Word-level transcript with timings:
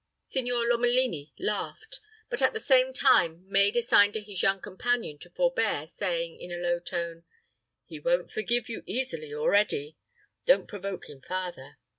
Signor 0.29 0.65
Lomelini 0.67 1.31
laughed, 1.37 1.99
but 2.27 2.41
at 2.41 2.53
the 2.53 2.59
same 2.59 2.91
time 2.91 3.47
made 3.47 3.77
a 3.77 3.83
sign 3.83 4.11
to 4.13 4.19
his 4.19 4.41
young 4.41 4.59
companion 4.59 5.19
to 5.19 5.29
forbear, 5.29 5.85
saying, 5.85 6.39
in 6.39 6.51
a 6.51 6.55
low 6.57 6.79
tone, 6.79 7.23
"He 7.85 7.99
won't 7.99 8.31
forgive 8.31 8.67
you 8.67 8.81
easily, 8.87 9.31
already. 9.31 9.97
Don't 10.43 10.67
provoke 10.67 11.07
him 11.07 11.21
farther. 11.21 11.77